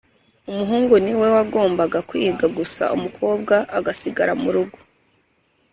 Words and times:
Umuhungu 0.49 0.93
ni 1.03 1.13
we 1.19 1.27
wagombaga 1.35 1.99
kwiga 2.09 2.45
gusa 2.57 2.83
umukobwa 2.95 3.55
agasigara 3.77 4.33
mu 4.41 4.49
rugo. 4.55 4.79